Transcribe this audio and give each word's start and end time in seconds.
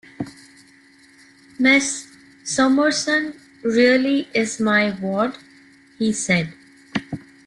"Miss 1.59 2.07
Summerson 2.43 3.39
really 3.61 4.27
is 4.33 4.59
my 4.59 4.97
ward," 4.99 5.37
he 5.99 6.11
said. 6.11 6.55